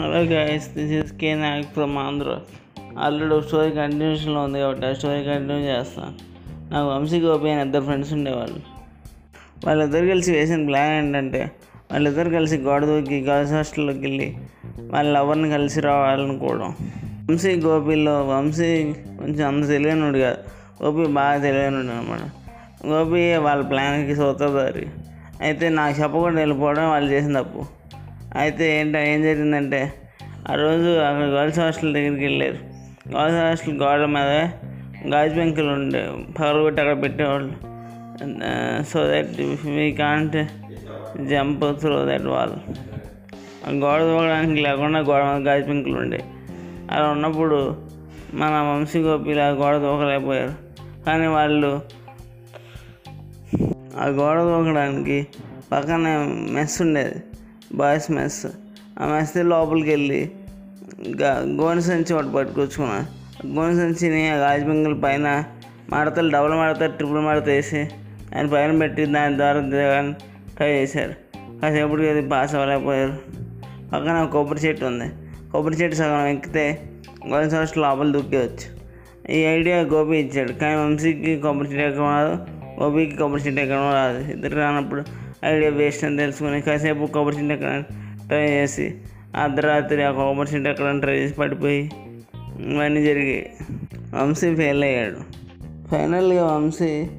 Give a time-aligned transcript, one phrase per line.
[0.00, 2.36] Hello guys this is K Nayak from Andhra
[2.98, 6.12] already ఒక story కంటిన్యూషన్లో ఉంది కాబట్టి ఆ స్టోరీ కంటిన్యూ చేస్తాను
[6.72, 8.60] నాకు వంశీ గోపి అని ఇద్దరు ఫ్రెండ్స్ ఉండేవాళ్ళు.
[9.66, 11.50] వాళ్ళిద్దరు కలిసి వేసిన ప్లాన్ ఏంటంటే
[11.92, 14.36] వాళ్ళిద్దరు కలిసి గోడ దూకి గర్ల్స్ హాస్టల్లోకి వెళ్ళి
[14.78, 16.76] వాళ్ళ ఎవరిని కలిసి రావాలనుకోవడం.
[17.30, 20.38] వంశీ గోపిలో వంశీ కొంచెం అంత తెలియనుడు కాదు.
[20.84, 22.22] గోపి బాగా తెలియనుడు అనమాట
[22.86, 24.86] గోపి వాళ్ళ ప్లాన్కి సూత్రధారి
[25.40, 27.80] అయితే నాకు చెప్పకుండా వెళ్ళిపోవడం వాళ్ళు చేసిన తప్పు.
[28.38, 29.92] అయితే ఏంట ఏం జరిగిందంటే
[30.50, 32.58] ఆ రోజు అక్కడ గర్ల్స్ హాస్టల్ దగ్గరికి వెళ్ళారు
[33.10, 34.30] గర్ల్స్ హాస్టల్ గోడ మీద
[35.12, 36.00] గాజు పెంకులు ఉండే
[36.38, 37.52] పగలగొట్టి అక్కడ పెట్టేవాళ్ళు.
[38.84, 39.30] So that
[39.66, 40.38] we can't
[41.28, 42.56] jump through that wall
[43.66, 46.20] ఆ గోడ దూకడానికి లేకుండా గోడ మీద గాజు పెంకులు ఉండే.
[46.90, 47.76] అలా ఉన్నప్పుడు
[48.34, 50.54] మన వంశీ గోపిలా గోడ దూకలేకపోయారు
[51.04, 51.80] కానీ వాళ్ళు
[53.98, 55.26] ఆ గోడ దూకడానికి
[55.72, 56.16] పక్కనే
[56.52, 57.22] మెస్ ఉండేది.
[57.74, 58.46] Boys mess.
[58.98, 60.30] ఆ మెస్ లోపలికి వెళ్ళి
[61.60, 63.06] గోనె సంచి ఒకటి పట్టుకొచ్చుకున్నా.
[63.46, 65.44] గోనె సంచిని ఆ గాజు పైన
[65.90, 67.88] మడతలు డబుల్ మడత ట్రిపుల్ మడత వేసి
[68.36, 70.14] ఆయన పైన పెట్టి దాని ద్వారా
[70.56, 71.14] ట్రై చేశారు.
[71.60, 73.12] కాసేపటికి అది పాస్ అవ్వలేకపోయారు.
[73.92, 75.04] పక్కన ఒక కొబ్బరి చెట్టు ఉంది.
[75.52, 76.82] కొబ్బరి చెట్టు సగం ఎక్కితే
[77.32, 78.80] గర్ల్స్ హాస్టల్ లోపల దూకేవచ్చు
[79.32, 80.52] ఈ ఐడియా గోపి ఇచ్చాడు.
[80.52, 82.36] కానీ వంశీకి కొబ్బరి చెట్టు ఎక్కడం రాదు.
[82.82, 84.32] గోపికి కొబ్బరి చెట్టు ఎక్కడం రాదు.
[84.32, 85.02] ఇద్దరు రానప్పుడు
[85.44, 87.88] ఐడియా వేస్ట్ అని తెలుసుకుని కాసేపు కొబ్బరి చెట్టు ఎక్కడానికి
[88.28, 88.94] ట్రై చేసి
[89.36, 91.90] అర్ధరాత్రి ఆ కొబ్బరి చెట్టు ఎక్కడ ట్రై చేసి పడిపోయి
[92.58, 93.52] ఇవన్నీ జరిగాయి
[94.14, 95.16] వంశీ ఫెయిల్ అయ్యాడు.
[95.88, 97.10] ఫైనల్గా వంశీ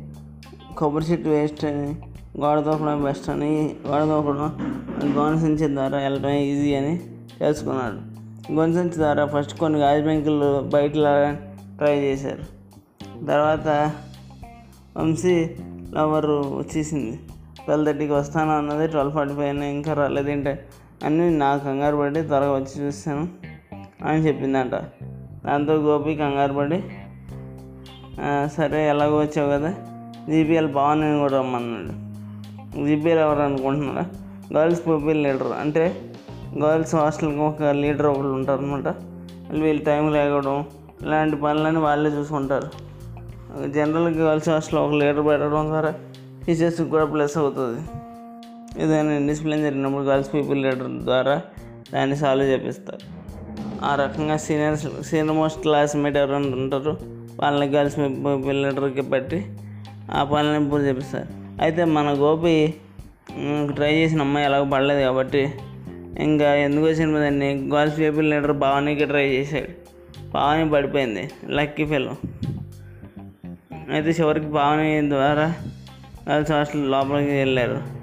[0.78, 1.96] కొబ్బరి చెట్టు వేస్ట్ అని
[2.40, 2.60] గోడ
[3.04, 4.72] బెస్ట్ అని గోడ దూకడం
[5.18, 6.98] గోన సంచి ద్వారా వెళ్ళడం ఈజీ అని
[7.40, 8.12] తెలుసుకున్నాడు.
[8.54, 10.92] గోన సంచి ద్వారా ఫస్ట్ కొన్ని గాజు బెంకులు బయట
[11.78, 12.62] ట్రై చేశారు.
[13.26, 13.92] తర్వాత
[14.98, 15.50] వంశీ
[15.94, 17.20] లవరు వచ్చేసింది.
[17.66, 20.66] ట్వెల్వ్ థర్టీకి వస్తాను అన్నది ట్వెల్వ్ ఫార్టీ ఫైవ్ ఇంకా రాలేదేంటే?
[21.04, 23.28] అని నాకు కంగారు పడి త్వరగా వచ్చి చూస్తాను
[24.06, 24.72] అని చెప్పిందంట.
[25.46, 26.84] దాంతో గోపి కంగారు పడి
[28.56, 29.72] సరే ఎలాగో వచ్చావు కదా
[30.30, 31.94] జీపీఎల్ అని కూడా రమ్మన్నాడు
[32.86, 34.06] జీపీఎల్ ఎవరు అనుకుంటున్నారా?
[34.54, 35.52] Girls people leader.
[35.60, 36.02] అంటే
[36.64, 38.88] గర్ల్స్ హాస్టల్కి ఒక లీడర్ ఒకళ్ళు ఉంటారు అనమాట
[39.54, 40.66] వీళ్ళు టైం లేకపోవడం
[41.02, 42.70] ఇలాంటి పనులని వాళ్ళే చూసుకుంటారు.
[43.68, 45.94] జనరల్గా గర్ల్స్ హాస్టల్ ఒక లీడర్ పెట్టడం ద్వారా
[46.46, 47.82] టీచర్స్కి కూడా ప్లస్ అవుతుంది.
[48.78, 51.42] ఏదైనా డిసిప్లిన్ జరిగినప్పుడు గర్ల్స్ పీపుల్ లీడర్ ద్వారా
[51.94, 53.22] దాన్ని సాల్వ్ చేపిస్తారు.
[53.86, 56.98] ఆ రకంగా సీనియర్స్ సీనియర్ మోస్ట్ క్లాస్మేట్ ఎవరైనా ఉంటారు
[57.40, 59.46] వాళ్ళని గర్ల్స్ పీపుల్ లీడర్కి పెట్టి
[60.12, 61.28] ఆ పనులను పూర్తి చేపిస్తారు.
[61.62, 62.74] అయితే మన గోపి
[63.76, 65.54] ట్రై చేసిన అమ్మాయి ఎలాగో పడలేదు కాబట్టి
[66.20, 69.72] ఇంకా ఎందుకు వచ్చిన దాన్ని గర్ల్స్ పీపుల్ లీడర్ భావనికి ట్రై చేశాడు.
[70.32, 71.32] భావని పడిపోయింది.
[71.50, 72.16] లక్కీ ఫెలో
[73.92, 75.56] అయితే చివరికి భావని ద్వారా
[76.30, 78.01] గర్ల్స్ హాస్టల్ లోపలికి వెళ్ళారు.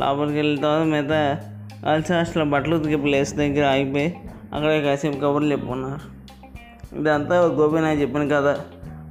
[0.00, 1.20] లోపలికి వెళ్ళిన తర్వాత మిగతా
[1.88, 4.16] గర్ల్స్ హాస్టల్ బట్టలు ఉతికే ప్లేస్ దగ్గర ఆగిపోయి
[4.54, 6.18] అక్కడే కాసేపు కబుర్లు చెప్పుకున్నారు.
[7.00, 8.58] ఇదంతా గోపి నాకు చెప్పిన కదా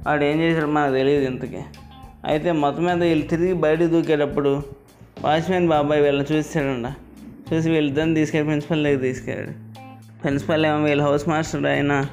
[0.06, 1.62] వాడు ఏం చేశాడు మనకు తెలియదు ఇంతకీ.
[2.24, 4.62] అయితే మొత్తం మీద వీళ్ళు తిరిగి బయటకు దూకేటప్పుడు
[5.20, 6.86] వాచ్మెన్ బాబాయ్ వీళ్ళని చూసాడంట
[7.52, 9.52] చూసి వీళ్ళిద్దరిని తీసుకెళ్ళి ప్రిన్సిపల్ దగ్గర తీసుకెళ్ళాడు.
[10.22, 12.06] ప్రిన్సిపల్ ఏమో వీళ్ళ హౌస్ మాస్టర్ ఆయన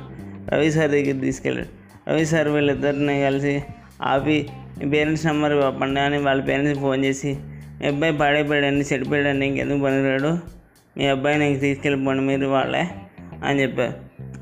[0.49, 1.69] రవి సార్ దగ్గర తీసుకెళ్ళాడు.
[2.09, 3.63] రవి సార్ వీళ్ళిద్దరిని కలిసి
[4.01, 7.37] ఆపి మీ పేరెంట్స్ నెంబర్ పండి అని వాళ్ళ పేరెంట్స్కి ఫోన్ చేసి
[7.85, 10.37] మీ అబ్బాయి పాడైపోయాడండి చెడిపోయాడండి ఇంకెందుకు పనిరాడు
[10.97, 12.87] మీ అబ్బాయి నాకు తీసుకెళ్ళిపోండి మీరు వాళ్ళే
[13.45, 13.93] అని చెప్పారు.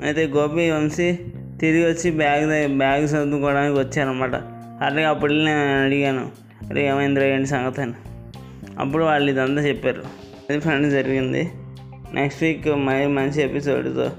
[0.06, 1.20] అయితే గోపి వంశీ
[1.59, 4.36] తిరిగి వచ్చి బ్యాగ్ బ్యాగ్ సర్దుకోవడానికి వచ్చారనమాట
[4.84, 6.31] అట్లాగే అప్పుడు నేను అడిగాను
[6.70, 7.81] అరే ఏమైందిరా ఏంటి సంగతి?
[7.81, 7.94] అని.
[8.80, 10.04] అప్పుడు వాళ్ళు ఇదంతా చెప్పారు.
[10.50, 11.52] అది ఫ్రెండ్స్ జరిగింది.
[12.14, 14.12] నెక్స్ట్ వీక్ మరి మంచి ఎపిసోడ్తో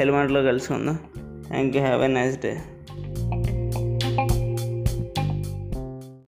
[0.00, 0.98] చలిమంటలో కలుసుకుందాం.
[1.48, 2.56] Thank you have a nice day.